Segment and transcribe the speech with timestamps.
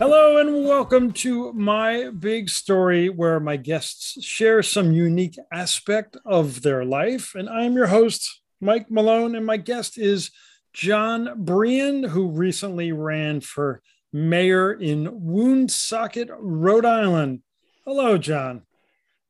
[0.00, 6.62] Hello and welcome to my big story where my guests share some unique aspect of
[6.62, 7.34] their life.
[7.34, 10.30] And I'm your host, Mike Malone, and my guest is
[10.72, 17.42] John Brien, who recently ran for mayor in Woonsocket, Rhode Island.
[17.84, 18.62] Hello, John.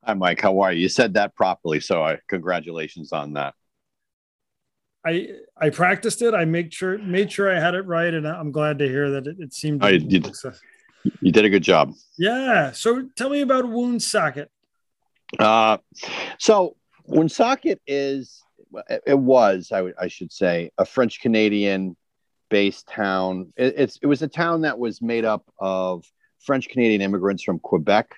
[0.04, 0.40] Hi, Mike.
[0.40, 0.82] How are you?
[0.82, 3.54] You said that properly, so I, congratulations on that.
[5.04, 6.34] I I practiced it.
[6.34, 9.26] I made sure made sure I had it right, and I'm glad to hear that
[9.26, 9.82] it, it seemed.
[9.84, 10.30] Oh, you, did,
[11.20, 11.94] you did a good job.
[12.18, 12.72] Yeah.
[12.72, 14.50] So tell me about Woonsocket.
[15.38, 15.78] Uh,
[16.38, 16.76] so
[17.06, 18.42] Woonsocket is
[19.06, 21.96] it was I, I should say a French Canadian
[22.50, 23.52] based town.
[23.56, 26.04] It, it's it was a town that was made up of
[26.40, 28.14] French Canadian immigrants from Quebec.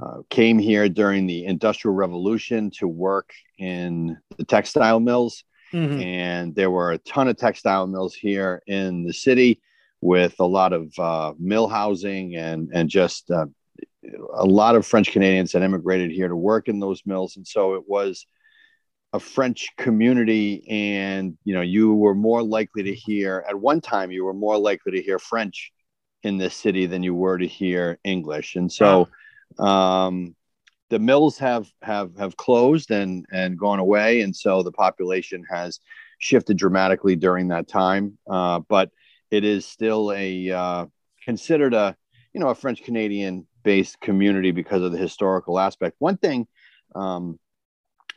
[0.00, 6.00] Uh, came here during the Industrial Revolution to work in the textile mills Mm-hmm.
[6.00, 9.60] And there were a ton of textile mills here in the city
[10.00, 13.46] with a lot of uh, mill housing and, and just uh,
[14.34, 17.36] a lot of French Canadians that immigrated here to work in those mills.
[17.36, 18.26] And so it was
[19.12, 20.64] a French community.
[20.68, 24.58] And, you know, you were more likely to hear, at one time, you were more
[24.58, 25.72] likely to hear French
[26.22, 28.56] in this city than you were to hear English.
[28.56, 29.08] And so,
[29.58, 30.34] um,
[30.88, 35.80] the mills have have have closed and and gone away, and so the population has
[36.18, 38.18] shifted dramatically during that time.
[38.28, 38.90] Uh, but
[39.30, 40.86] it is still a uh,
[41.24, 41.96] considered a
[42.32, 45.96] you know a French Canadian based community because of the historical aspect.
[45.98, 46.46] One thing
[46.94, 47.38] um,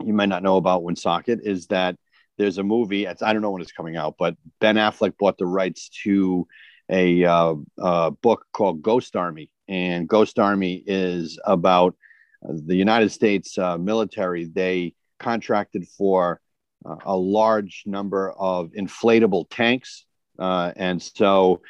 [0.03, 1.95] you might not know about Woonsocket is that
[2.37, 3.07] there's a movie.
[3.07, 6.47] I don't know when it's coming out, but Ben Affleck bought the rights to
[6.89, 11.95] a, uh, a book called Ghost Army, and Ghost Army is about
[12.41, 16.39] the United States uh, military, they contracted for
[16.85, 20.05] uh, a large number of inflatable tanks.
[20.37, 21.61] Uh, and so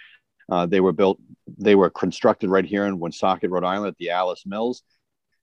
[0.51, 1.19] uh, they were built,
[1.57, 4.83] they were constructed right here in Woonsocket, Rhode Island at the Alice Mills.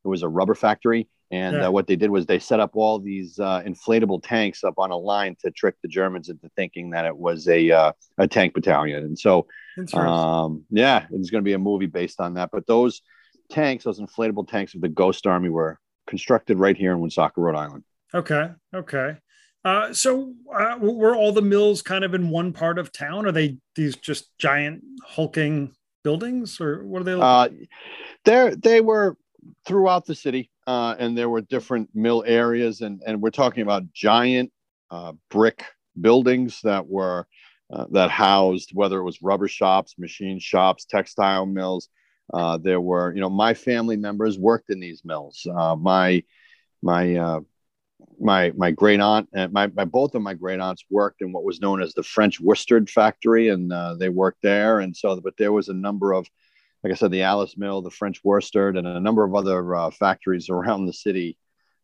[0.05, 1.09] It was a rubber factory.
[1.33, 1.67] And yeah.
[1.67, 4.93] Uh, what they did was they set up all these uh, inflatable tanks up on
[4.93, 9.03] a line to trick the Germans into thinking that it was a, a tank battalion.
[9.03, 9.49] And so,
[9.95, 12.51] um, yeah, it's going to be a movie based on that.
[12.53, 13.03] But those,
[13.49, 17.57] tanks, those inflatable tanks of the Ghost Army, were constructed right here in Woonsocket, Rhode
[17.57, 17.85] Island.
[18.15, 18.51] Okay.
[18.75, 19.17] Okay.
[19.65, 23.27] Uh, so uh, were all the mills kind of in one part of town?
[23.27, 25.75] Are they these just giant hulking
[26.05, 27.13] buildings, or what are they?
[27.15, 27.49] Uh,
[28.25, 29.17] there, they were
[29.65, 33.93] throughout the city, uh, and there were different mill areas, and and we're talking about
[33.93, 34.53] giant
[34.93, 35.65] uh, brick
[36.01, 37.27] buildings that were
[37.73, 41.89] uh, that housed whether it was rubber shops, machine shops, textile mills,
[42.33, 45.47] uh, there were, you know, my family members worked in these mills.
[45.51, 46.23] Uh, my
[46.83, 47.41] my uh,
[48.21, 51.45] my my great aunt and my, my both of my great aunts worked in what
[51.45, 54.81] was known as the French worsted factory, and uh, they worked there.
[54.81, 56.29] And so, but there was a number of,
[56.83, 59.91] like I said, the Alice Mill, the French worsted, and a number of other uh,
[59.91, 61.39] factories around the city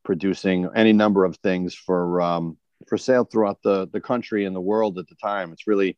[0.05, 2.57] producing any number of things for um,
[2.89, 5.53] for sale throughout the the country and the world at the time.
[5.53, 5.97] It's really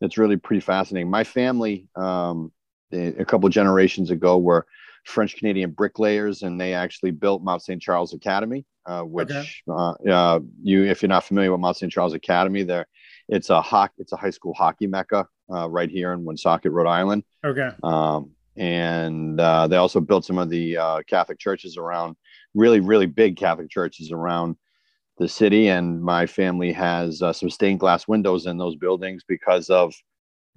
[0.00, 1.10] it's really pretty fascinating.
[1.10, 1.88] My family.
[1.96, 2.52] Um,
[2.92, 4.66] a couple generations ago were
[5.04, 7.80] French Canadian bricklayers, and they actually built Mount St.
[7.80, 9.48] Charles Academy, uh, which okay.
[9.68, 11.92] uh, uh, you, if you're not familiar with Mount St.
[11.92, 12.86] Charles Academy, there,
[13.28, 16.88] it's a hockey, it's a high school hockey mecca uh, right here in Woonsocket, Rhode
[16.88, 17.24] Island.
[17.44, 17.70] Okay.
[17.82, 22.16] Um, and uh, they also built some of the uh, Catholic churches around,
[22.54, 24.56] really, really big Catholic churches around
[25.18, 25.68] the city.
[25.68, 29.94] And my family has some stained glass windows in those buildings because of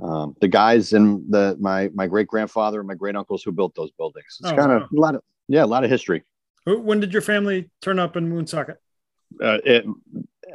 [0.01, 3.75] um, the guys and the my my great grandfather and my great uncles who built
[3.75, 4.37] those buildings.
[4.39, 4.87] It's oh, kind of wow.
[4.91, 6.23] a lot of yeah, a lot of history.
[6.65, 8.77] When did your family turn up in Woonsocket?
[9.41, 9.85] Uh, it,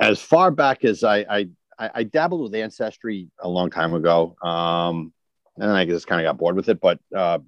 [0.01, 5.13] as far back as I, I I dabbled with ancestry a long time ago, um,
[5.57, 6.81] and I just kind of got bored with it.
[6.81, 7.39] But uh,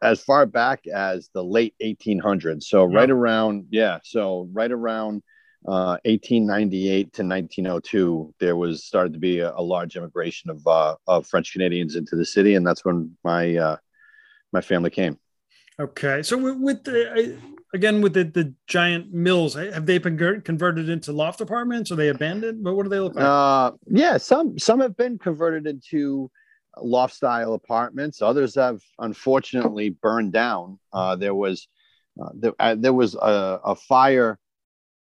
[0.00, 5.22] as far back as the late 1800s, so right around yeah, so right around
[5.64, 10.96] 1898 uh, to 1902, there was started to be a, a large immigration of uh,
[11.06, 13.76] of French Canadians into the city, and that's when my uh,
[14.52, 15.18] my family came.
[15.80, 17.38] Okay, so with the
[17.74, 21.90] again with the, the giant mills, have they been converted into loft apartments?
[21.90, 22.62] Are they abandoned?
[22.62, 23.24] But what do they look like?
[23.24, 26.30] Uh, yeah, some some have been converted into
[26.80, 28.22] loft style apartments.
[28.22, 30.78] Others have unfortunately burned down.
[30.92, 31.68] Uh, there was
[32.20, 34.38] uh, there, uh, there was a, a fire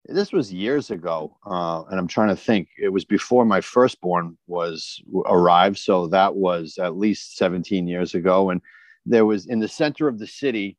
[0.07, 4.37] this was years ago uh, and i'm trying to think it was before my firstborn
[4.47, 8.61] was arrived so that was at least 17 years ago and
[9.07, 10.77] there was in the center of the city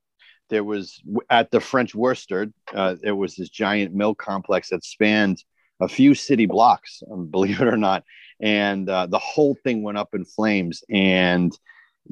[0.50, 5.44] there was at the french worsted uh, there was this giant mill complex that spanned
[5.82, 8.04] a few city blocks um, believe it or not
[8.42, 11.58] and uh, the whole thing went up in flames and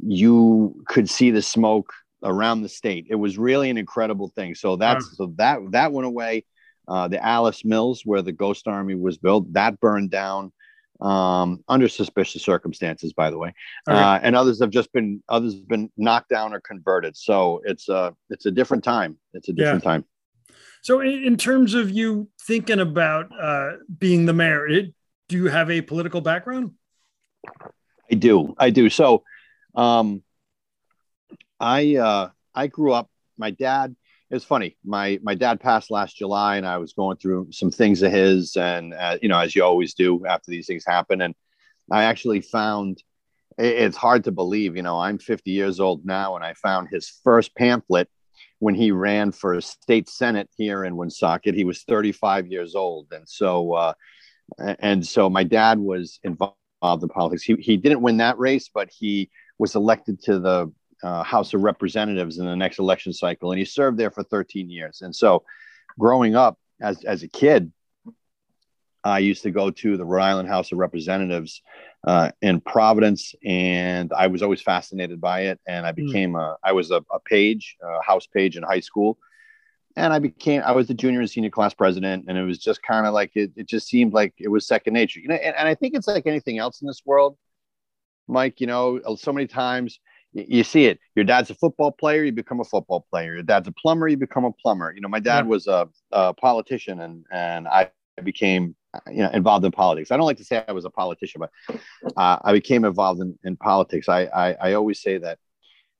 [0.01, 1.93] you could see the smoke
[2.23, 3.07] around the state.
[3.09, 4.55] It was really an incredible thing.
[4.55, 5.11] So that's wow.
[5.15, 6.45] so that that went away.
[6.87, 10.51] Uh, the Alice Mills, where the Ghost Army was built, that burned down
[11.01, 13.53] um, under suspicious circumstances, by the way.
[13.87, 17.17] Uh, and others have just been others have been knocked down or converted.
[17.17, 19.17] So it's a it's a different time.
[19.33, 19.91] It's a different yeah.
[19.91, 20.05] time.
[20.83, 24.93] So, in, terms of you thinking about uh, being the mayor, it,
[25.29, 26.71] do you have a political background?
[28.11, 28.53] I do.
[28.57, 28.89] I do.
[28.89, 29.23] So,
[29.75, 30.23] um,
[31.57, 33.09] I uh, I grew up.
[33.37, 33.95] My dad.
[34.33, 34.75] It's funny.
[34.83, 38.55] My my dad passed last July, and I was going through some things of his,
[38.57, 41.21] and uh, you know, as you always do after these things happen.
[41.21, 41.35] And
[41.91, 43.03] I actually found
[43.59, 44.75] it's hard to believe.
[44.75, 48.09] You know, I'm 50 years old now, and I found his first pamphlet
[48.57, 51.53] when he ran for state senate here in Woonsocket.
[51.53, 53.93] He was 35 years old, and so uh,
[54.57, 57.43] and so my dad was involved in politics.
[57.43, 61.61] He he didn't win that race, but he was elected to the uh, House of
[61.61, 65.01] Representatives in the next election cycle, and he served there for 13 years.
[65.01, 65.43] And so,
[65.99, 67.71] growing up as as a kid,
[69.03, 71.61] I used to go to the Rhode Island House of Representatives
[72.05, 75.59] uh, in Providence, and I was always fascinated by it.
[75.67, 76.05] And I hmm.
[76.05, 76.41] became mm.
[76.41, 79.17] a I was a, a page, a house page in high school,
[79.95, 82.81] and I became I was the junior and senior class president, and it was just
[82.81, 83.51] kind of like it.
[83.55, 85.35] It just seemed like it was second nature, you know.
[85.35, 87.37] And, and I think it's like anything else in this world,
[88.27, 88.61] Mike.
[88.61, 89.99] You know, so many times
[90.33, 90.99] you see it.
[91.15, 93.33] Your dad's a football player, you become a football player.
[93.33, 94.91] Your dad's a plumber, you become a plumber.
[94.93, 97.91] You know, my dad was a, a, politician, and and I
[98.23, 98.75] became
[99.07, 100.11] you know involved in politics.
[100.11, 101.77] I don't like to say I was a politician, but
[102.17, 104.09] uh, I became involved in, in politics.
[104.09, 105.39] I, I, I always say that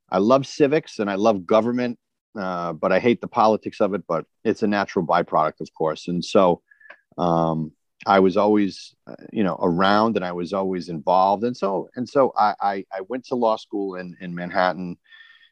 [0.10, 2.00] I love civics and I love government,
[2.38, 4.04] uh, but I hate the politics of it.
[4.08, 6.08] But it's a natural byproduct, of course.
[6.08, 6.62] And so
[7.18, 7.72] um,
[8.06, 11.44] I was always uh, you know around and I was always involved.
[11.44, 14.98] And so and so I I, I went to law school in in Manhattan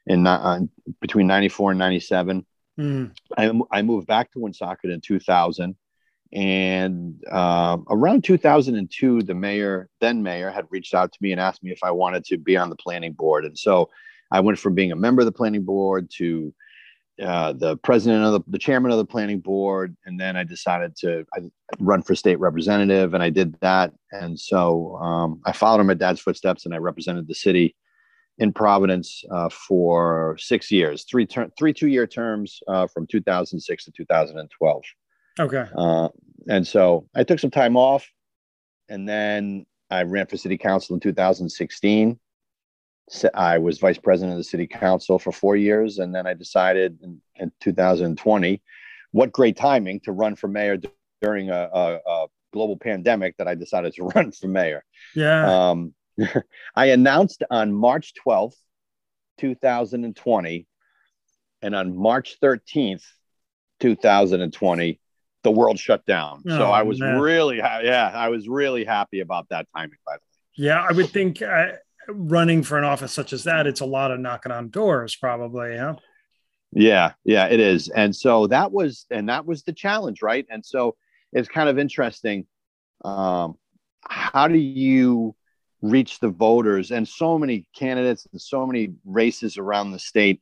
[0.07, 0.59] in uh,
[0.99, 2.45] between 94 and 97.
[2.79, 3.11] Mm.
[3.37, 5.75] I, I moved back to Woonsocket in 2000
[6.33, 11.61] and uh, around 2002, the mayor, then mayor, had reached out to me and asked
[11.61, 13.43] me if I wanted to be on the planning board.
[13.43, 13.89] And so
[14.31, 16.53] I went from being a member of the planning board to
[17.21, 19.95] uh, the president of the, the chairman of the planning board.
[20.05, 21.41] And then I decided to I
[21.79, 23.93] run for state representative, and I did that.
[24.11, 27.75] And so um, I followed in my dad's footsteps, and I represented the city
[28.37, 33.85] in Providence uh, for six years, three ter- three two year terms uh, from 2006
[33.85, 34.83] to 2012.
[35.39, 35.65] Okay.
[35.75, 36.09] Uh,
[36.49, 38.09] and so I took some time off,
[38.89, 42.19] and then I ran for city council in 2016.
[43.33, 46.99] I was vice president of the city council for four years, and then I decided
[47.01, 48.61] in, in 2020,
[49.11, 50.77] what great timing to run for mayor
[51.21, 54.83] during a, a, a, global pandemic that I decided to run for mayor.
[55.15, 55.69] Yeah.
[55.69, 55.93] Um,
[56.75, 58.55] I announced on March 12th,
[59.37, 60.67] 2020,
[61.61, 63.03] and on March 13th,
[63.79, 64.99] 2020,
[65.43, 66.43] the world shut down.
[66.47, 67.19] Oh, so I was man.
[67.19, 69.97] really, yeah, I was really happy about that timing.
[70.05, 71.67] By the way, yeah, I would think uh,
[72.15, 75.75] running for an office such as that, it's a lot of knocking on doors, probably.
[75.75, 75.95] Yeah,
[76.71, 77.89] yeah, yeah, it is.
[77.89, 80.45] And so that was, and that was the challenge, right?
[80.49, 80.95] And so
[81.33, 82.45] it's kind of interesting.
[83.03, 83.55] Um,
[84.07, 85.35] how do you
[85.81, 86.91] reach the voters?
[86.91, 90.41] And so many candidates and so many races around the state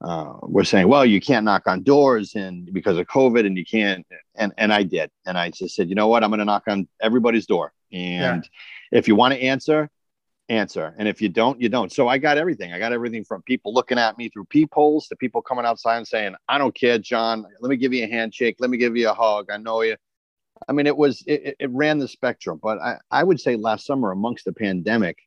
[0.00, 3.64] uh, were saying, well, you can't knock on doors and because of COVID and you
[3.64, 4.06] can't.
[4.36, 5.10] And, and I did.
[5.26, 6.22] And I just said, you know what?
[6.22, 7.72] I'm going to knock on everybody's door.
[7.92, 8.48] And
[8.92, 8.98] yeah.
[8.98, 9.90] if you want to answer,
[10.48, 10.94] answer.
[10.98, 11.92] And if you don't, you don't.
[11.92, 12.72] So I got everything.
[12.72, 16.08] I got everything from people looking at me through peepholes to people coming outside and
[16.08, 17.46] saying, I don't care, John.
[17.60, 18.56] Let me give you a handshake.
[18.58, 19.50] Let me give you a hug.
[19.50, 19.96] I know you.
[20.68, 22.58] I mean, it was, it, it ran the spectrum.
[22.62, 25.18] But I, I would say last summer, amongst the pandemic,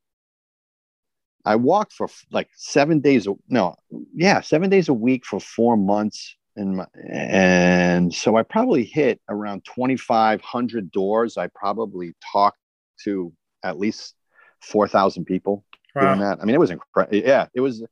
[1.45, 3.27] I walked for like seven days.
[3.47, 3.75] No,
[4.13, 6.35] yeah, seven days a week for four months.
[6.55, 11.37] And, my, and so I probably hit around 2,500 doors.
[11.37, 12.57] I probably talked
[13.05, 13.31] to
[13.63, 14.15] at least
[14.61, 15.65] 4,000 people
[15.95, 16.01] wow.
[16.01, 16.39] doing that.
[16.41, 17.17] I mean, it was incredible.
[17.17, 17.83] Yeah, it was,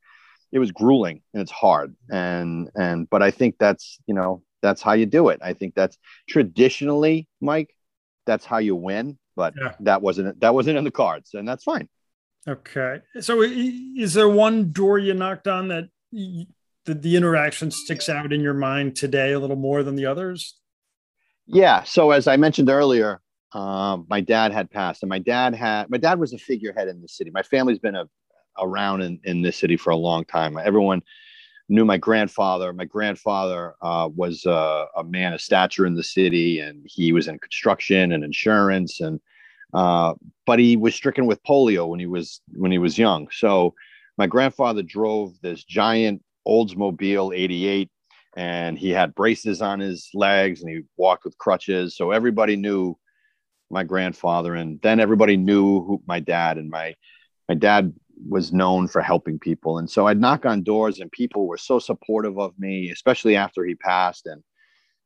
[0.51, 1.95] it was grueling and it's hard.
[2.09, 5.39] And, and, but I think that's, you know, that's how you do it.
[5.43, 5.97] I think that's
[6.27, 7.73] traditionally, Mike,
[8.25, 9.17] that's how you win.
[9.35, 9.73] But yeah.
[9.81, 11.87] that wasn't, that wasn't in the cards and that's fine.
[12.47, 12.99] Okay.
[13.21, 16.47] So is there one door you knocked on that the,
[16.85, 20.57] the interaction sticks out in your mind today a little more than the others?
[21.45, 21.83] Yeah.
[21.83, 23.21] So as I mentioned earlier,
[23.53, 27.01] um, my dad had passed and my dad had, my dad was a figurehead in
[27.01, 27.31] the city.
[27.31, 28.05] My family's been a,
[28.57, 30.57] around in, in this city for a long time.
[30.57, 31.01] Everyone
[31.69, 32.73] knew my grandfather.
[32.73, 37.27] My grandfather uh, was a, a man of stature in the city and he was
[37.27, 39.19] in construction and insurance and
[39.73, 40.15] uh,
[40.47, 43.27] but he was stricken with polio when he was when he was young.
[43.31, 43.75] So
[44.17, 47.89] my grandfather drove this giant Oldsmobile 88
[48.35, 51.95] and he had braces on his legs and he walked with crutches.
[51.95, 52.97] So everybody knew
[53.69, 56.95] my grandfather and then everybody knew who my dad and my
[57.47, 57.93] my dad
[58.27, 59.77] was known for helping people.
[59.77, 63.63] And so i'd knock on doors and people were so supportive of me especially after
[63.63, 64.43] he passed and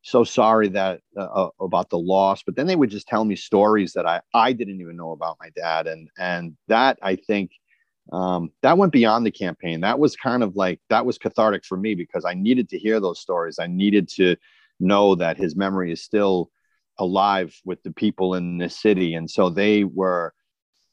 [0.02, 2.42] so sorry that uh, uh, about the loss.
[2.42, 5.38] But then they would just tell me stories that i i didn't even know about
[5.40, 5.86] my dad.
[5.86, 7.52] And and that i think
[8.12, 9.80] um, that went beyond the campaign.
[9.80, 13.00] That was kind of like that was cathartic for me because i needed to hear
[13.00, 13.58] those stories.
[13.58, 14.36] I needed to
[14.80, 16.50] know that his memory is still
[16.98, 19.14] alive with the people in this city.
[19.14, 20.32] And so they were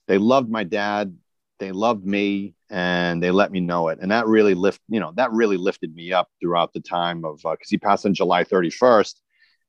[0.07, 1.15] they loved my dad
[1.61, 3.99] they loved me and they let me know it.
[4.01, 7.37] And that really lift you know that really lifted me up throughout the time of
[7.37, 9.13] because uh, he passed on july 31st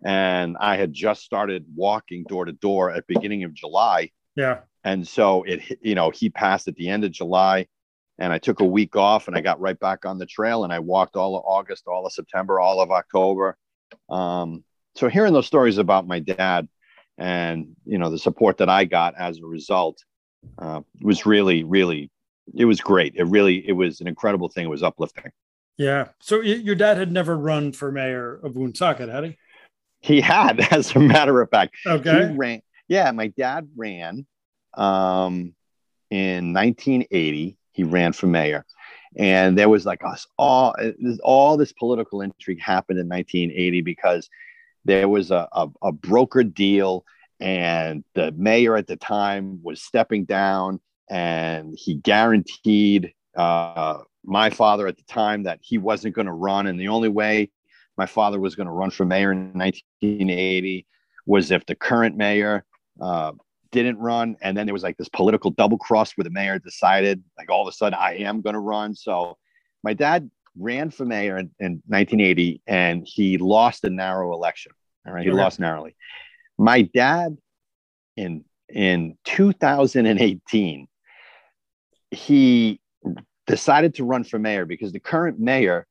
[0.04, 4.10] and i had just started walking door to door at beginning of july.
[4.34, 4.60] Yeah.
[4.82, 7.68] And so it you know he passed at the end of july
[8.18, 10.72] and i took a week off and i got right back on the trail and
[10.72, 13.56] i walked all of august all of september all of october.
[14.08, 16.68] Um, so hearing those stories about my dad
[17.18, 20.02] and you know the support that i got as a result
[20.58, 22.10] uh, was really, really,
[22.54, 23.14] it was great.
[23.16, 24.66] It really, it was an incredible thing.
[24.66, 25.30] It was uplifting.
[25.78, 26.08] Yeah.
[26.20, 29.36] So your dad had never run for mayor of Woonsocket, had he?
[30.00, 31.74] He had, as a matter of fact.
[31.86, 32.28] Okay.
[32.28, 32.62] He ran.
[32.88, 34.26] Yeah, my dad ran
[34.74, 35.54] um,
[36.10, 37.56] in 1980.
[37.74, 38.66] He ran for mayor,
[39.16, 40.74] and there was like us all.
[41.22, 44.28] All this political intrigue happened in 1980 because
[44.84, 47.04] there was a, a, a broker deal
[47.40, 54.86] and the mayor at the time was stepping down and he guaranteed uh, my father
[54.86, 57.50] at the time that he wasn't going to run and the only way
[57.96, 60.86] my father was going to run for mayor in 1980
[61.26, 62.64] was if the current mayor
[63.00, 63.32] uh,
[63.72, 67.22] didn't run and then there was like this political double cross where the mayor decided
[67.38, 68.94] like all of a sudden i am going to run.
[68.94, 69.36] So
[69.82, 74.72] my dad ran for mayor in, in 1980 and he lost a narrow election.
[75.06, 75.96] All right he lost narrowly.
[76.58, 77.36] My dad
[78.16, 80.88] in in 2018
[82.10, 82.80] he
[83.46, 85.86] decided to run for mayor because the current mayor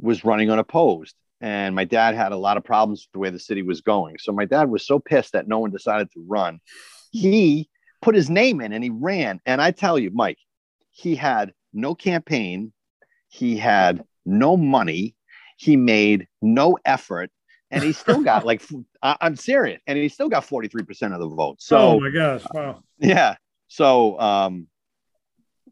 [0.00, 3.38] was running unopposed and my dad had a lot of problems with the way the
[3.38, 4.18] city was going.
[4.18, 6.60] So my dad was so pissed that no one decided to run.
[7.10, 7.68] He
[8.02, 9.40] put his name in and he ran.
[9.46, 10.38] And i tell you mike
[10.90, 12.72] he had no campaign
[13.28, 15.14] he had no money
[15.58, 17.30] he made no effort
[17.70, 18.62] and he still got like
[19.02, 21.60] I'm serious, and he still got 43 percent of the vote.
[21.60, 23.36] So oh my gosh, wow, yeah.
[23.68, 24.68] So um,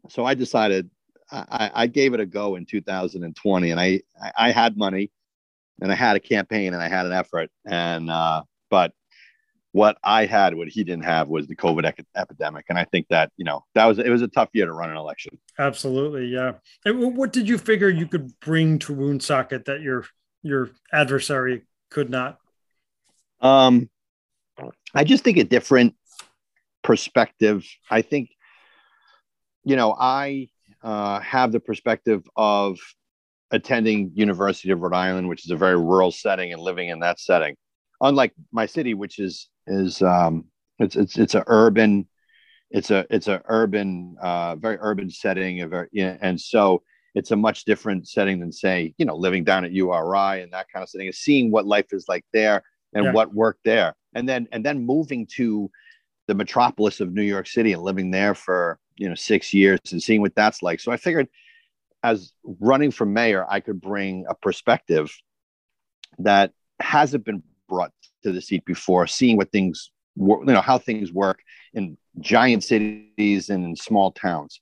[0.09, 0.89] so I decided
[1.31, 4.01] I, I gave it a go in 2020, and I
[4.37, 5.11] I had money,
[5.81, 8.93] and I had a campaign, and I had an effort, and uh, but
[9.77, 13.07] what I had, what he didn't have, was the COVID ec- epidemic, and I think
[13.09, 15.37] that you know that was it was a tough year to run an election.
[15.59, 16.53] Absolutely, yeah.
[16.83, 20.05] And what did you figure you could bring to Woonsocket that your
[20.41, 22.39] your adversary could not?
[23.39, 23.87] Um,
[24.95, 25.93] I just think a different
[26.83, 27.63] perspective.
[27.91, 28.31] I think,
[29.63, 30.47] you know, I
[30.81, 32.79] uh, have the perspective of
[33.51, 37.19] attending University of Rhode Island, which is a very rural setting, and living in that
[37.19, 37.55] setting.
[38.01, 40.45] Unlike my city, which is is um,
[40.79, 42.07] it's it's it's a urban,
[42.71, 45.61] it's a it's a urban, uh, very urban setting.
[45.61, 46.83] A very, know, and so
[47.15, 50.67] it's a much different setting than say you know living down at URI and that
[50.73, 51.07] kind of setting.
[51.07, 53.11] Is seeing what life is like there and yeah.
[53.11, 55.69] what worked there, and then and then moving to
[56.27, 60.01] the metropolis of New York City and living there for you know six years and
[60.01, 60.79] seeing what that's like.
[60.79, 61.27] So I figured,
[62.03, 65.11] as running for mayor, I could bring a perspective
[66.19, 67.91] that hasn't been brought
[68.27, 71.39] to the seat before, seeing what things you know how things work
[71.73, 74.61] in giant cities and in small towns.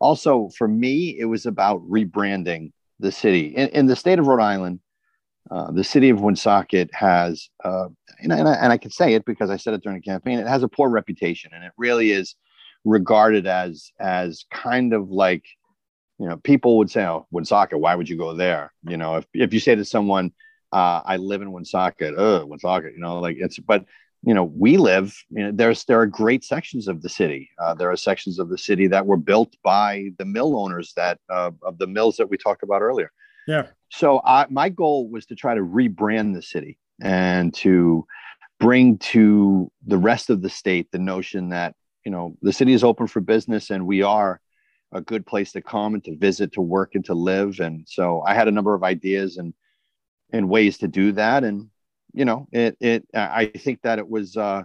[0.00, 3.46] Also for me it was about rebranding the city.
[3.56, 4.80] In, in the state of rhode island
[5.50, 7.88] uh, the city of woonsocket has uh,
[8.20, 10.38] and, and, I, and I can say it because i said it during the campaign
[10.38, 12.36] it has a poor reputation and it really is
[12.84, 15.44] regarded as as kind of like
[16.18, 18.72] you know people would say oh woonsocket why would you go there?
[18.86, 20.32] You know if, if you say to someone
[20.72, 22.14] uh, i live in woonsocket.
[22.16, 23.84] Oh woonsocket you know like it's but
[24.22, 27.50] you know we live you know there's there are great sections of the city.
[27.58, 31.18] Uh, there are sections of the city that were built by the mill owners that
[31.30, 33.10] uh, of the mills that we talked about earlier.
[33.46, 33.68] Yeah.
[33.88, 38.06] So I, my goal was to try to rebrand the city and to
[38.58, 41.74] bring to the rest of the state the notion that
[42.04, 44.40] you know the city is open for business and we are
[44.92, 47.60] a good place to come and to visit to work and to live.
[47.60, 49.54] And so i had a number of ideas and
[50.32, 51.68] and ways to do that and
[52.12, 54.64] you know, it it I think that it was uh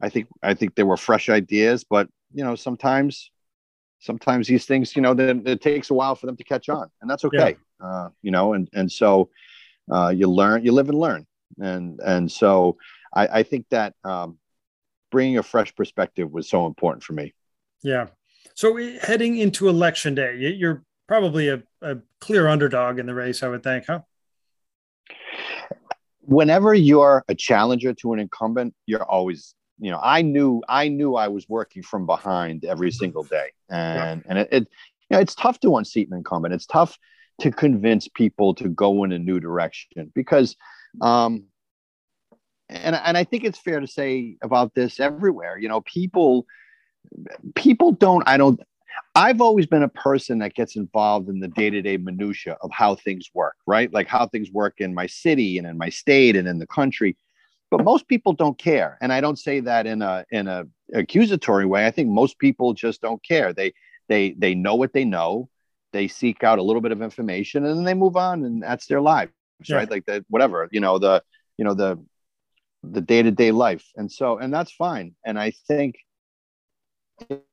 [0.00, 3.30] I think I think there were fresh ideas, but you know, sometimes
[4.00, 6.88] sometimes these things, you know, then it takes a while for them to catch on,
[7.00, 7.56] and that's okay.
[7.80, 7.86] Yeah.
[7.86, 9.30] Uh, you know, and and so
[9.92, 11.26] uh, you learn, you live and learn,
[11.58, 12.76] and and so
[13.14, 14.38] I, I think that um,
[15.10, 17.34] bringing a fresh perspective was so important for me.
[17.82, 18.08] Yeah.
[18.54, 23.48] So heading into election day, you're probably a, a clear underdog in the race, I
[23.48, 24.00] would think, huh?
[26.22, 31.16] Whenever you're a challenger to an incumbent, you're always you know i knew i knew
[31.16, 34.30] i was working from behind every single day and yeah.
[34.30, 34.68] and it, it,
[35.08, 36.98] you know it's tough to unseat an incumbent it's tough
[37.40, 40.54] to convince people to go in a new direction because
[41.00, 41.44] um
[42.68, 46.46] and and i think it's fair to say about this everywhere you know people
[47.54, 48.60] people don't i don't
[49.14, 53.30] i've always been a person that gets involved in the day-to-day minutia of how things
[53.34, 53.92] work right?
[53.92, 57.16] Like how things work in my city and in my state and in the country.
[57.70, 58.98] But most people don't care.
[59.00, 61.86] And i don't say that in a in a accusatory way.
[61.86, 63.52] I think most people just don't care.
[63.52, 63.72] They
[64.08, 65.48] they they know what they know.
[65.92, 68.86] They seek out a little bit of information and then they move on and that's
[68.86, 69.32] their lives
[69.64, 69.76] yeah.
[69.76, 69.90] right?
[69.90, 71.22] Like that whatever you know the
[71.56, 72.04] you know the
[72.82, 73.86] the day-to-day life.
[73.94, 75.14] And so and that's fine.
[75.24, 75.94] And i think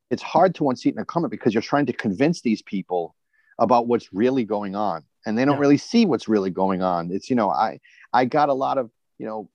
[0.10, 3.16] it's hard to unseat an incumbent because you're trying to convince these people
[3.60, 5.62] about what's really going on and they don't yeah.
[5.62, 7.80] really see what's really going on it's you know i
[8.14, 9.50] i got a lot of you know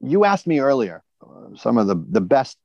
[0.00, 2.58] you asked me earlier uh, some of the the best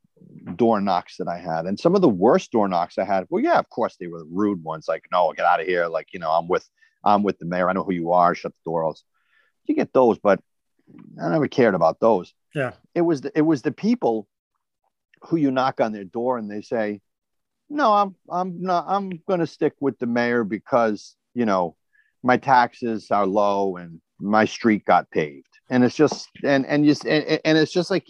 [0.55, 3.25] door knocks that I had, and some of the worst door knocks I had.
[3.29, 6.13] Well, yeah, of course they were rude ones, like no, get out of here, like
[6.13, 6.67] you know, I'm with
[7.03, 7.69] I'm with the mayor.
[7.69, 8.35] I know who you are.
[8.35, 8.93] Shut the door.
[9.65, 10.39] You get those, but
[11.21, 12.33] I never cared about those.
[12.55, 14.27] Yeah, it was the, it was the people
[15.21, 17.01] who you knock on their door and they say,
[17.69, 21.75] no, I'm I'm not I'm going to stick with the mayor because you know
[22.23, 25.47] my taxes are low and my street got paved.
[25.69, 28.07] And it's just and and just and, and it's just like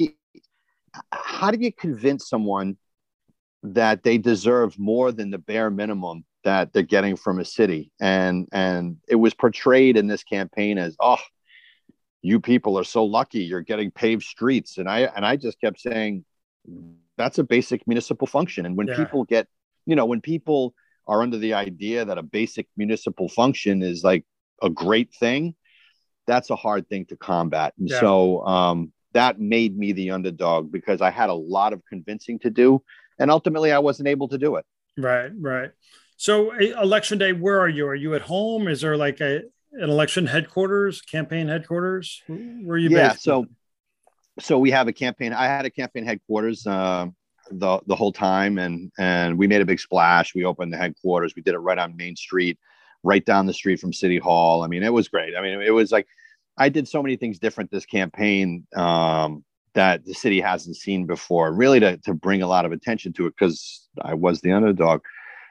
[1.11, 2.77] how do you convince someone
[3.61, 7.91] that they deserve more than the bare minimum that they're getting from a city?
[7.99, 11.17] And and it was portrayed in this campaign as oh
[12.21, 14.77] you people are so lucky you're getting paved streets.
[14.77, 16.23] And i and i just kept saying
[17.19, 18.97] that's a basic municipal function and when yeah.
[18.97, 19.45] people get
[19.85, 20.73] you know when people
[21.07, 24.25] are under the idea that a basic municipal function is like
[24.63, 25.53] a great thing
[26.29, 27.73] that's a hard thing to combat.
[27.77, 27.99] And yeah.
[27.99, 32.49] so um, that made me the underdog because I had a lot of convincing to
[32.49, 32.81] do.
[33.17, 34.65] And ultimately, I wasn't able to do it.
[34.97, 35.71] Right, right.
[36.15, 37.87] So, election day, where are you?
[37.87, 38.67] Are you at home?
[38.67, 39.41] Is there like a
[39.73, 42.21] an election headquarters, campaign headquarters?
[42.27, 42.89] Where are you?
[42.89, 43.23] Yeah, based?
[43.23, 43.45] so
[44.39, 45.33] so we have a campaign.
[45.33, 47.07] I had a campaign headquarters uh,
[47.51, 50.33] the the whole time, and and we made a big splash.
[50.33, 51.33] We opened the headquarters.
[51.35, 52.57] We did it right on Main Street,
[53.03, 54.63] right down the street from City Hall.
[54.63, 55.35] I mean, it was great.
[55.35, 56.07] I mean, it was like
[56.57, 61.53] I did so many things different this campaign um, that the city hasn't seen before,
[61.53, 65.01] really to, to bring a lot of attention to it because I was the underdog.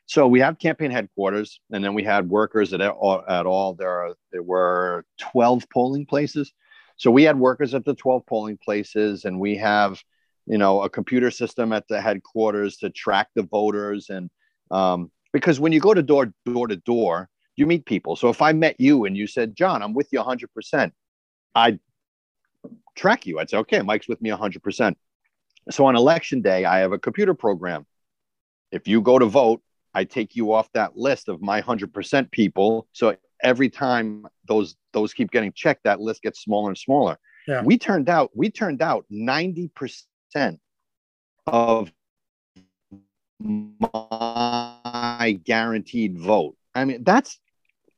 [0.06, 3.22] So we have campaign headquarters, and then we had workers at all.
[3.28, 6.52] At all, there are there were twelve polling places.
[6.98, 10.02] So we had workers at the twelve polling places, and we have,
[10.46, 14.10] you know, a computer system at the headquarters to track the voters.
[14.10, 14.30] And
[14.70, 18.16] um, because when you go to door door to door, you meet people.
[18.16, 20.92] So if I met you and you said, John, I'm with you 100%,
[21.54, 21.80] I'd
[22.94, 23.38] track you.
[23.40, 24.94] I'd say, okay, Mike's with me 100%.
[25.70, 27.84] So on election day, I have a computer program.
[28.70, 32.86] If you go to vote, I take you off that list of my 100% people.
[32.92, 37.18] So every time those those keep getting checked, that list gets smaller and smaller.
[37.46, 37.62] Yeah.
[37.62, 40.58] We turned out we turned out 90%
[41.46, 41.90] of
[43.40, 46.56] my guaranteed vote.
[46.74, 47.38] I mean, that's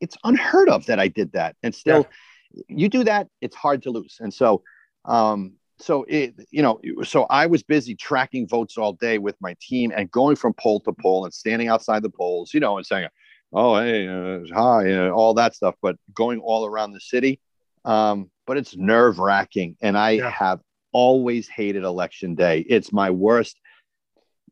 [0.00, 1.56] it's unheard of that I did that.
[1.62, 2.06] And still,
[2.52, 2.62] yeah.
[2.68, 4.16] you do that, it's hard to lose.
[4.20, 4.62] And so,
[5.04, 9.56] um, so it, you know, so I was busy tracking votes all day with my
[9.60, 12.86] team and going from poll to poll and standing outside the polls, you know, and
[12.86, 13.08] saying,
[13.52, 15.74] "Oh, hey, uh, hi," uh, all that stuff.
[15.82, 17.40] But going all around the city,
[17.84, 20.30] um, but it's nerve wracking, and I yeah.
[20.30, 20.60] have
[20.92, 22.60] always hated election day.
[22.68, 23.58] It's my worst.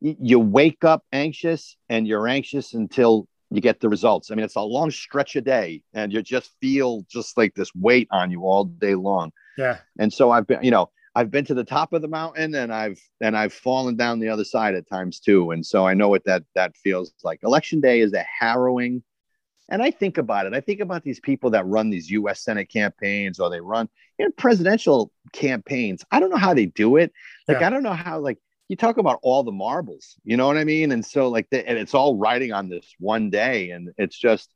[0.01, 4.31] You wake up anxious, and you're anxious until you get the results.
[4.31, 7.73] I mean, it's a long stretch a day, and you just feel just like this
[7.75, 9.31] weight on you all day long.
[9.57, 9.79] Yeah.
[9.97, 12.73] And so I've been, you know, I've been to the top of the mountain, and
[12.73, 15.51] I've and I've fallen down the other side at times too.
[15.51, 17.39] And so I know what that that feels like.
[17.43, 19.03] Election day is a harrowing.
[19.71, 20.55] And I think about it.
[20.55, 22.43] I think about these people that run these U.S.
[22.43, 26.03] Senate campaigns, or they run you know, presidential campaigns.
[26.11, 27.13] I don't know how they do it.
[27.47, 27.67] Like yeah.
[27.67, 30.63] I don't know how like you talk about all the marbles, you know what I
[30.63, 30.91] mean?
[30.91, 34.49] And so like, the, and it's all riding on this one day, and it's just,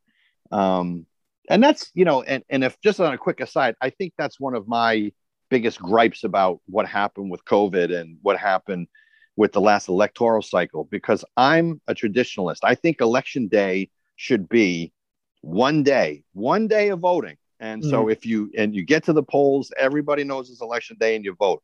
[0.52, 1.08] um,
[1.50, 4.40] and that's you know, and and if just on a quick aside, I think that's
[4.40, 5.12] one of my
[5.54, 8.88] biggest gripes about what happened with COVID and what happened
[9.36, 12.62] with the last electoral cycle because I'm a traditionalist.
[12.64, 14.94] I think election day should be
[15.42, 17.38] one day, one day of voting.
[17.60, 18.12] And so mm.
[18.12, 21.36] if you and you get to the polls, everybody knows it's election day and you
[21.36, 21.62] vote.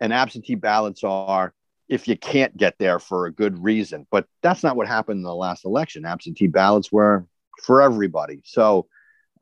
[0.00, 1.54] And absentee ballots are
[1.88, 4.04] if you can't get there for a good reason.
[4.10, 6.04] But that's not what happened in the last election.
[6.04, 7.24] Absentee ballots were
[7.62, 8.42] for everybody.
[8.44, 8.88] So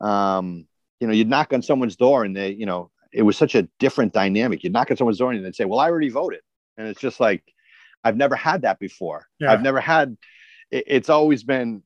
[0.01, 0.67] um,
[0.99, 3.63] you know, you'd knock on someone's door and they, you know, it was such a
[3.79, 4.63] different dynamic.
[4.63, 6.41] You'd knock on someone's door and they'd say, Well, I already voted.
[6.77, 7.43] And it's just like,
[8.03, 9.25] I've never had that before.
[9.39, 9.53] Yeah.
[9.53, 10.17] I've never had,
[10.69, 11.81] it, it's always been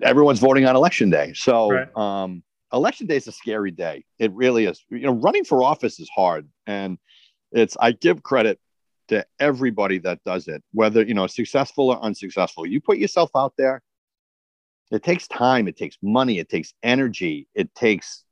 [0.00, 1.32] everyone's voting on election day.
[1.34, 1.96] So, right.
[1.96, 4.04] um, election day is a scary day.
[4.20, 4.84] It really is.
[4.90, 6.48] You know, running for office is hard.
[6.68, 6.98] And
[7.50, 8.60] it's, I give credit
[9.08, 12.64] to everybody that does it, whether, you know, successful or unsuccessful.
[12.64, 13.82] You put yourself out there,
[14.92, 18.24] it takes time, it takes money, it takes energy, it takes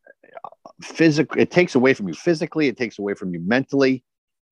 [0.80, 4.04] physical, it takes away from you physically, it takes away from you mentally.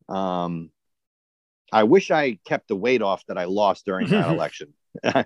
[0.08, 0.70] Um,
[1.72, 4.72] I wish I kept the weight off that I lost during that election.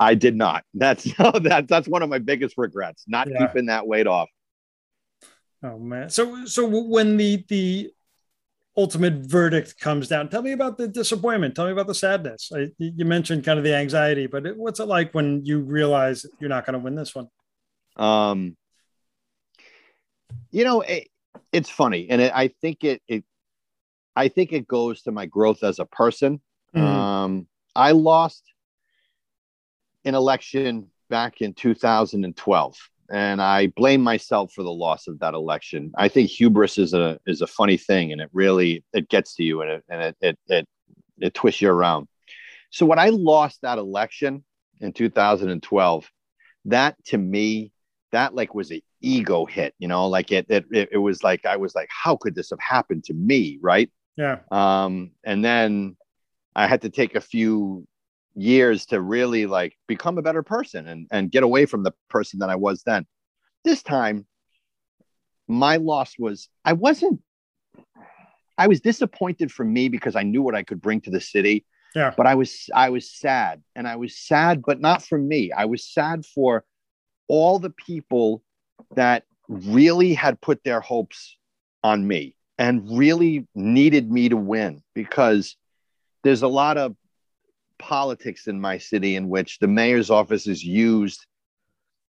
[0.00, 0.64] I did not.
[0.74, 3.46] That's that, that's one of my biggest regrets, not yeah.
[3.46, 4.28] keeping that weight off.
[5.62, 6.10] Oh man.
[6.10, 7.90] So so when the the
[8.76, 11.54] ultimate verdict comes down, tell me about the disappointment.
[11.54, 12.50] Tell me about the sadness.
[12.54, 16.26] I, you mentioned kind of the anxiety, but it, what's it like when you realize
[16.40, 17.28] you're not going to win this one?
[17.96, 18.56] Um,
[20.50, 21.08] you know, it,
[21.52, 23.24] it's funny, and it, I think it, it
[24.14, 26.40] I think it goes to my growth as a person.
[26.74, 26.86] Mm-hmm.
[26.86, 28.44] Um, I lost
[30.04, 32.76] an election back in 2012,
[33.10, 35.92] and I blame myself for the loss of that election.
[35.96, 39.42] I think hubris is a is a funny thing, and it really it gets to
[39.42, 40.68] you, and it and it it it,
[41.20, 42.08] it twists you around.
[42.70, 44.44] So when I lost that election
[44.80, 46.10] in 2012,
[46.66, 47.72] that to me,
[48.12, 51.56] that like was a ego hit, you know, like it, it, it was like, I
[51.56, 53.58] was like, how could this have happened to me?
[53.60, 53.90] Right.
[54.16, 54.38] Yeah.
[54.50, 55.96] Um, and then
[56.54, 57.86] I had to take a few
[58.34, 62.40] years to really like become a better person and, and get away from the person
[62.40, 63.06] that I was then.
[63.64, 64.26] This time,
[65.48, 67.20] my loss was I wasn't,
[68.56, 71.64] I was disappointed for me because I knew what I could bring to the city.
[71.94, 72.14] Yeah.
[72.16, 73.62] But I was I was sad.
[73.74, 75.52] And I was sad, but not for me.
[75.52, 76.64] I was sad for
[77.28, 78.42] all the people
[78.94, 81.36] that really had put their hopes
[81.82, 85.56] on me and really needed me to win because
[86.22, 86.94] there's a lot of
[87.78, 91.26] politics in my city in which the mayor's office is used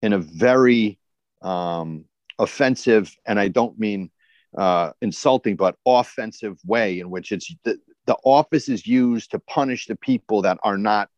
[0.02, 1.00] in a very
[1.42, 2.06] um,
[2.38, 4.12] offensive, and I don't mean
[4.58, 9.88] uh, insulting, but offensive way in which it's the, the office is used to punish
[9.88, 11.10] the people that are not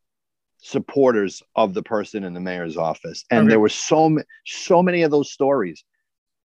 [0.64, 3.22] supporters of the person in the mayor's office.
[3.30, 3.50] And okay.
[3.50, 5.84] there were so so many of those stories.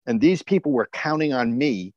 [0.07, 1.93] And these people were counting on me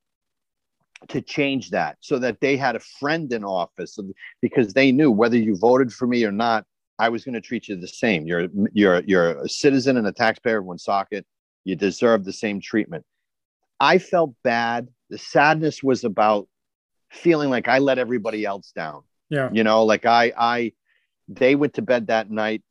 [1.10, 4.00] to change that so that they had a friend in office
[4.42, 6.66] because they knew whether you voted for me or not,
[6.98, 8.26] I was going to treat you the same.
[8.26, 11.28] You're you're you're a citizen and a taxpayer of Woonsocket.
[11.64, 13.06] You deserve the same treatment.
[13.80, 14.88] I felt bad.
[15.12, 16.48] The sadness was about
[17.12, 19.04] feeling like I let everybody else down.
[19.30, 19.50] Yeah.
[19.54, 20.74] You know, like I I
[21.30, 22.64] they went to bed that night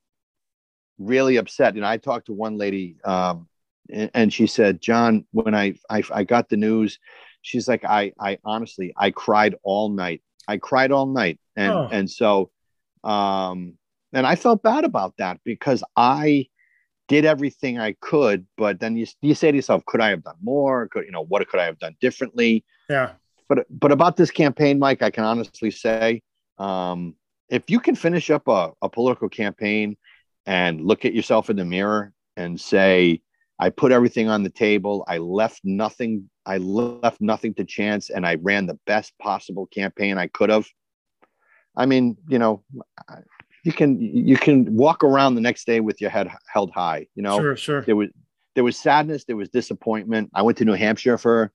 [0.98, 1.74] really upset.
[1.76, 3.48] And I talked to one lady, um,
[3.88, 6.98] and, and, she said, "John, when I, I I got the news,
[7.40, 10.22] she's like, I I honestly I cried all night.
[10.46, 11.88] I cried all night, and oh.
[11.90, 12.50] and so,
[13.04, 13.74] um,
[14.12, 16.48] and I felt bad about that because I."
[17.08, 20.36] did everything I could, but then you you say to yourself, could I have done
[20.42, 20.88] more?
[20.88, 22.66] Could you know what could I have done differently?
[22.90, 23.12] Yeah.
[23.48, 26.22] But but about this campaign, Mike, I can honestly say,
[26.58, 27.14] um,
[27.48, 29.96] if you can finish up a, a political campaign
[30.46, 33.20] and look at yourself in the mirror and say,
[33.58, 35.04] I put everything on the table.
[35.08, 36.30] I left nothing.
[36.46, 40.66] I left nothing to chance, and I ran the best possible campaign I could have.
[41.76, 42.62] I mean, you know,
[43.64, 47.08] you can you can walk around the next day with your head held high.
[47.14, 47.82] You know, sure, sure.
[47.82, 48.10] There was
[48.54, 49.24] there was sadness.
[49.24, 50.30] There was disappointment.
[50.34, 51.52] I went to New Hampshire for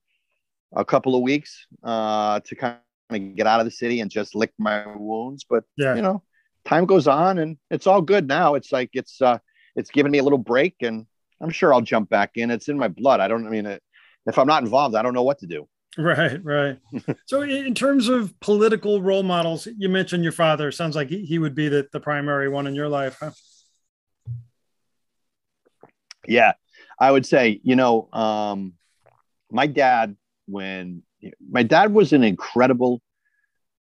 [0.76, 2.76] a couple of weeks uh, to kind
[3.10, 5.44] to get out of the city and just lick my wounds.
[5.48, 5.94] But yeah.
[5.94, 6.22] you know,
[6.64, 8.54] time goes on and it's all good now.
[8.54, 9.38] It's like it's uh
[9.76, 11.06] it's given me a little break and
[11.40, 12.50] I'm sure I'll jump back in.
[12.50, 13.20] It's in my blood.
[13.20, 13.82] I don't I mean it,
[14.26, 15.68] if I'm not involved, I don't know what to do.
[15.96, 16.78] Right, right.
[17.26, 20.72] so in terms of political role models, you mentioned your father.
[20.72, 23.30] Sounds like he, he would be the, the primary one in your life, huh?
[26.26, 26.54] Yeah.
[26.98, 28.74] I would say, you know, um,
[29.50, 31.02] my dad, when
[31.50, 33.00] my dad was an incredible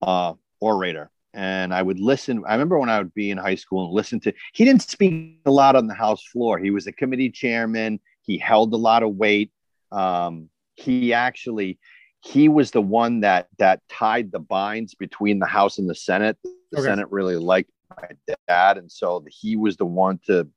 [0.02, 2.42] uh, orator and I would listen.
[2.46, 5.38] I remember when I would be in high school and listen to, he didn't speak
[5.46, 6.58] a lot on the House floor.
[6.58, 8.00] He was a committee chairman.
[8.22, 9.52] He held a lot of weight.
[9.92, 11.78] Um, he actually,
[12.20, 16.36] he was the one that that tied the binds between the House and the Senate.
[16.42, 16.86] The Okay.
[16.86, 18.08] Senate really liked my
[18.48, 20.48] dad, and so he was the one to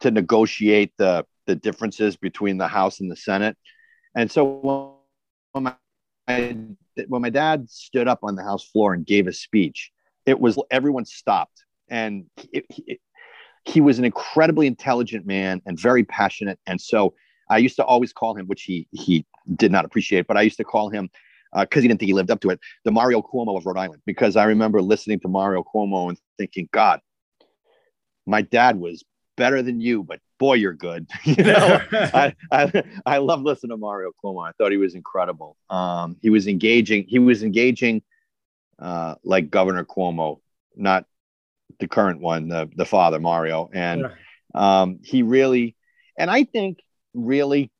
[0.00, 3.56] to negotiate the the differences between the House and the Senate.
[4.14, 4.98] And so
[5.52, 5.74] when my
[6.26, 9.90] when my dad stood up on the House floor and gave a speech,
[10.26, 13.00] it was everyone stopped, and it, it,
[13.64, 16.58] he was an incredibly intelligent man and very passionate.
[16.66, 17.14] And so
[17.50, 20.56] I used to always call him, which he he did not appreciate, but I used
[20.58, 21.10] to call him
[21.52, 23.78] uh, because he didn't think he lived up to it, the Mario Cuomo of Rhode
[23.78, 24.02] Island.
[24.06, 27.00] Because I remember listening to Mario Cuomo and thinking, God,
[28.26, 29.04] my dad was
[29.36, 31.06] better than you, but boy, you're good.
[31.24, 34.46] you know, I, I I love listening to Mario Cuomo.
[34.48, 35.56] I thought he was incredible.
[35.70, 37.04] Um, he was engaging.
[37.08, 38.02] He was engaging
[38.78, 40.40] uh, like Governor Cuomo,
[40.76, 41.06] not
[41.80, 44.82] the current one, the the father Mario, and Yeah.
[44.82, 45.76] um, he really.
[46.16, 46.78] And I think
[47.12, 47.72] really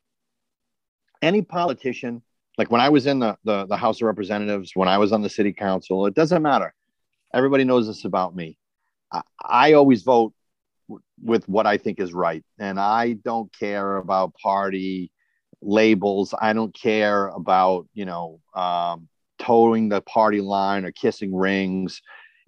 [1.22, 2.22] any politician,
[2.58, 5.22] like when I was in the, the the House of Representatives, when I was on
[5.22, 6.74] the City Council, it doesn't matter.
[7.32, 8.58] Everybody knows this about me.
[9.12, 10.32] I, I always vote
[11.22, 15.10] with what I think is right, and I don't care about party
[15.62, 16.34] labels.
[16.38, 22.00] I don't care about you know um, toeing the party line or kissing rings.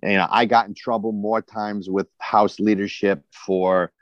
[0.03, 3.93] And, you know, I got in trouble more times with House leadership for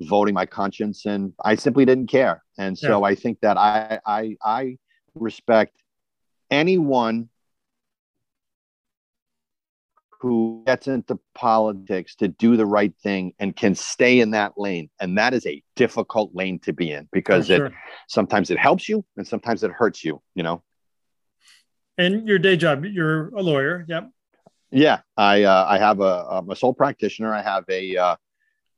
[0.00, 2.42] voting my conscience, and I simply didn't care.
[2.58, 4.76] And so I think that I I I
[5.14, 5.74] respect
[6.50, 7.28] anyone
[10.22, 14.88] who gets into politics to do the right thing and can stay in that lane.
[15.00, 17.72] And that is a difficult lane to be in because For it
[18.08, 20.62] sometimes it helps you and sometimes it hurts you you know?
[21.98, 23.84] And your day job, you're a lawyer.
[23.88, 24.10] Yep.
[24.70, 27.34] yeah i uh, i have a i'm a sole practitioner.
[27.34, 28.16] I have a uh,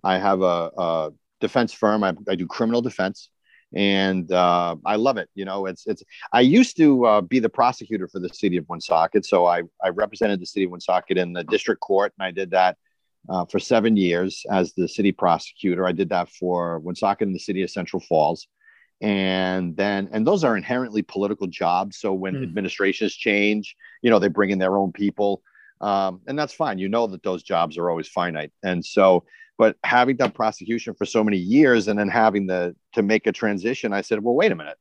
[0.03, 1.11] i have a, a
[1.43, 2.03] defense firm.
[2.03, 3.29] I, I do criminal defense
[3.75, 5.29] and uh, I love it.
[5.35, 6.03] You know, it's it's.
[6.33, 9.89] I used to uh, be the prosecutor for the city of Woonsocket, so I I
[9.91, 12.77] represented the city of Woonsocket in the district court, and I did that
[13.29, 15.87] uh, for seven years as the city prosecutor.
[15.87, 18.47] I did that for Woonsocket and the city of Central Falls,
[19.01, 21.99] and then and those are inherently political jobs.
[21.99, 22.43] So when Hmm.
[22.43, 25.43] administrations change, you know, they bring in their own people,
[25.81, 26.79] um, and that's fine.
[26.79, 29.25] You know that those jobs are always finite, and so
[29.57, 33.33] but having done prosecution for so many years and then having the to make a
[33.33, 34.79] transition i said well wait a minute.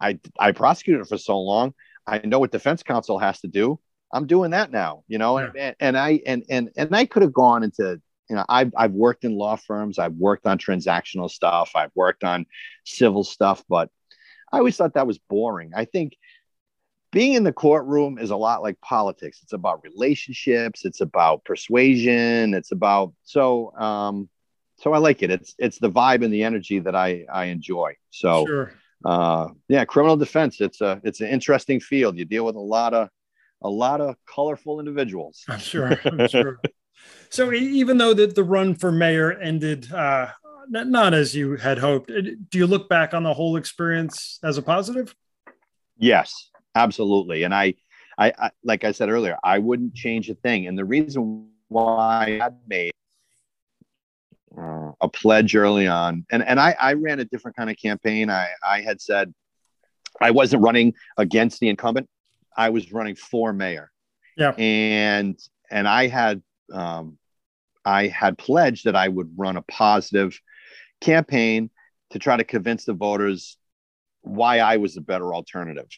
[0.00, 1.74] I i prosecuted for so long.
[2.06, 3.80] I know what defense counsel has to do.
[4.12, 7.22] I'm doing that now you know and, and, and i and and and i could
[7.22, 9.98] have gone into you know I've, I've worked in law firms.
[9.98, 11.72] I've worked on transactional stuff.
[11.74, 12.46] I've worked on
[12.84, 13.90] civil stuff but
[14.52, 15.72] i always thought that was boring.
[15.74, 16.16] I think
[17.12, 19.40] being in the courtroom is a lot like politics.
[19.42, 20.84] It's about relationships.
[20.84, 22.54] It's about persuasion.
[22.54, 24.28] It's about so um,
[24.78, 25.30] so I like it.
[25.30, 27.94] It's it's the vibe and the energy that I I enjoy.
[28.10, 28.72] So Sure.
[29.04, 30.60] uh, yeah, criminal defense.
[30.60, 32.18] It's a it's an interesting field.
[32.18, 33.08] You deal with a lot of
[33.62, 35.44] a lot of colorful individuals.
[35.48, 35.98] I'm sure.
[36.04, 36.60] I'm sure.
[37.30, 40.28] So even though that the run for mayor ended uh,
[40.68, 44.58] not, not as you had hoped, do you look back on the whole experience as
[44.58, 45.14] a positive?
[45.98, 47.42] Yes, absolutely.
[47.42, 47.74] And I,
[48.18, 50.66] I, I, like I said earlier, I wouldn't change a thing.
[50.66, 52.92] And the reason why I made
[54.56, 58.30] uh, a pledge early on, and and I, I ran a different kind of campaign.
[58.30, 59.34] I, I had said
[60.20, 62.08] I wasn't running against the incumbent.
[62.56, 63.90] I was running for mayor.
[64.36, 64.52] Yeah.
[64.52, 65.38] And
[65.70, 67.18] and I had um,
[67.84, 70.40] I had pledged that I would run a positive
[71.00, 71.70] campaign
[72.10, 73.58] to try to convince the voters
[74.22, 75.88] why I was a better alternative.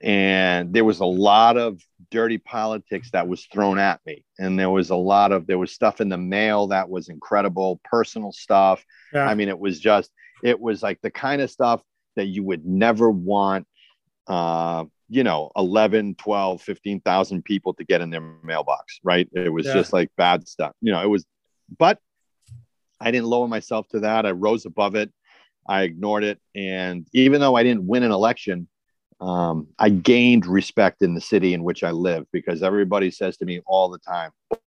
[0.00, 4.24] And there was a lot of dirty politics that was thrown at me.
[4.38, 7.80] And there was a lot of, there was stuff in the mail that was incredible,
[7.84, 8.84] personal stuff.
[9.12, 9.26] Yeah.
[9.26, 10.10] I mean, it was just,
[10.44, 11.82] it was like the kind of stuff
[12.14, 13.66] that you would never want,
[14.28, 19.28] uh, you know, 11, 12, 15,000 people to get in their mailbox, right?
[19.32, 19.72] It was Yeah.
[19.74, 20.74] just like bad stuff.
[20.80, 21.24] You know, it was,
[21.76, 21.98] but
[23.00, 24.26] I didn't lower myself to that.
[24.26, 25.12] I rose above it.
[25.68, 26.40] I ignored it.
[26.54, 28.68] And even though I didn't win an election,
[29.20, 33.44] um, I gained respect in the city in which I live because everybody says to
[33.44, 34.30] me all the time,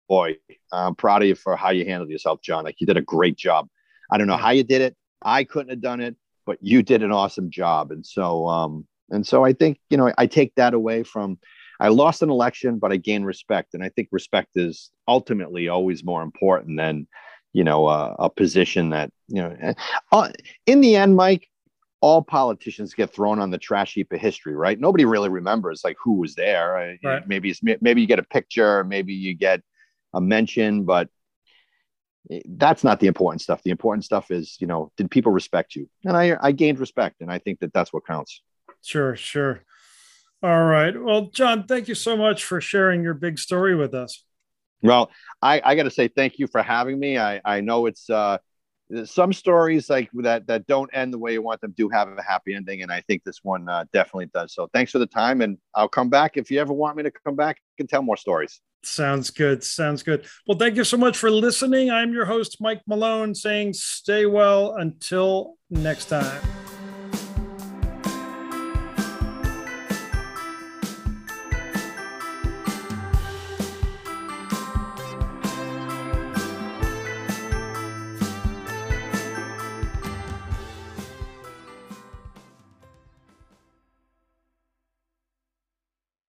[0.08, 0.36] Boy,
[0.72, 2.64] I'm proud of you for how you handled yourself, John.
[2.64, 3.68] Like you did a great job.
[4.10, 4.96] I don't know how you did it.
[5.22, 7.90] I couldn't have done it, but you did an awesome job.
[7.90, 11.38] And so, um, and so I think, you know, I take that away from,
[11.80, 13.74] I lost an election, but I gained respect.
[13.74, 17.08] And I think respect is ultimately always more important than,
[17.52, 19.74] you know, uh, a position that, you know,
[20.12, 20.30] uh,
[20.66, 21.48] in the end, Mike,
[22.00, 24.78] all politicians get thrown on the trash heap of history, right?
[24.78, 26.98] Nobody really remembers like who was there.
[27.02, 27.26] Right.
[27.26, 29.62] Maybe it's maybe you get a picture, maybe you get
[30.14, 31.08] a mention, but
[32.46, 33.62] that's not the important stuff.
[33.62, 35.88] The important stuff is, you know, did people respect you?
[36.04, 38.42] And I I gained respect, and I think that that's what counts.
[38.82, 39.62] Sure, sure.
[40.42, 40.94] All right.
[41.00, 44.22] Well, John, thank you so much for sharing your big story with us.
[44.82, 47.18] Well, I, I got to say thank you for having me.
[47.18, 48.38] I, I know it's uh,
[49.04, 52.22] some stories like that that don't end the way you want them do have a
[52.22, 54.54] happy ending, and I think this one uh, definitely does.
[54.54, 57.10] So thanks for the time, and I'll come back if you ever want me to
[57.24, 58.60] come back and tell more stories.
[58.82, 59.64] Sounds good.
[59.64, 60.26] Sounds good.
[60.46, 61.90] Well, thank you so much for listening.
[61.90, 66.55] I'm your host, Mike Malone, saying stay well until next time.